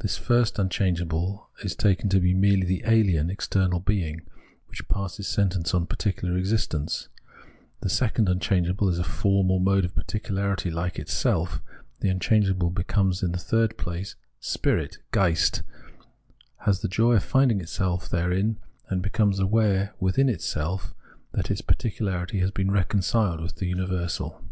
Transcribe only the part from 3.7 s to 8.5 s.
Being,* which passes sentence on particular existence; since the second